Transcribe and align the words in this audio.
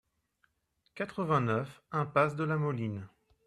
quatre-vingt-neuf 0.95 1.83
impasse 1.91 2.35
de 2.35 2.43
la 2.43 2.57
Moline 2.57 3.07